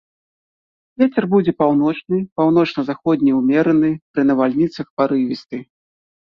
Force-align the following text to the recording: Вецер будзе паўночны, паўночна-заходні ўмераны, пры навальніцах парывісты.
Вецер 1.01 1.23
будзе 1.33 1.53
паўночны, 1.63 2.17
паўночна-заходні 2.41 3.31
ўмераны, 3.39 3.89
пры 4.11 4.21
навальніцах 4.33 4.85
парывісты. 4.99 5.57